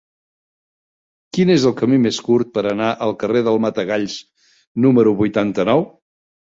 [1.37, 4.19] Quin és el camí més curt per anar al carrer del Matagalls
[4.89, 5.89] número vuitanta-nou?